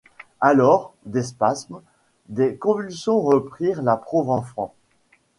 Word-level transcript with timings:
Alors, 0.39 0.95
des 1.05 1.21
spasmes, 1.21 1.79
des 2.27 2.55
convulsions 2.57 3.21
reprirent 3.21 3.83
la 3.83 3.97
pauvre 3.97 4.31
enfant. 4.31 4.73